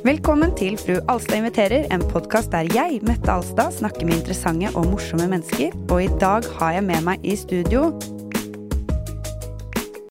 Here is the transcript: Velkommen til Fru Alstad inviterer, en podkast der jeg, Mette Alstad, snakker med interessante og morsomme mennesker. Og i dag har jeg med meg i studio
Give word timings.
Velkommen 0.00 0.54
til 0.56 0.78
Fru 0.80 0.94
Alstad 1.12 1.42
inviterer, 1.42 1.82
en 1.92 2.00
podkast 2.08 2.48
der 2.54 2.70
jeg, 2.72 3.02
Mette 3.04 3.28
Alstad, 3.28 3.74
snakker 3.76 4.06
med 4.08 4.22
interessante 4.22 4.70
og 4.72 4.86
morsomme 4.88 5.26
mennesker. 5.28 5.74
Og 5.92 6.06
i 6.06 6.08
dag 6.22 6.46
har 6.56 6.72
jeg 6.78 6.86
med 6.86 7.04
meg 7.04 7.26
i 7.28 7.34
studio 7.36 7.90